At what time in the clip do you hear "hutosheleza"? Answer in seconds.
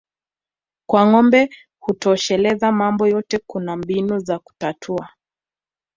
1.79-2.71